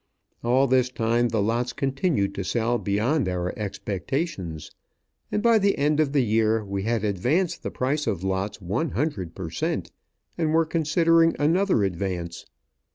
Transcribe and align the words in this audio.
All 0.43 0.65
this 0.65 0.89
time 0.89 1.29
the 1.29 1.43
lots 1.43 1.73
continued 1.73 2.33
to 2.33 2.43
sell 2.43 2.79
beyond 2.79 3.29
our 3.29 3.53
expectations; 3.55 4.71
and 5.31 5.43
by 5.43 5.59
the 5.59 5.77
end 5.77 5.99
of 5.99 6.11
the 6.11 6.23
year 6.25 6.65
we 6.65 6.81
had 6.81 7.03
advanced 7.03 7.61
the 7.61 7.69
price 7.69 8.07
of 8.07 8.23
lots 8.23 8.59
one 8.59 8.89
hundred 8.93 9.35
per 9.35 9.51
cent., 9.51 9.91
and 10.39 10.55
were 10.55 10.65
considering 10.65 11.35
another 11.37 11.83
advance. 11.83 12.47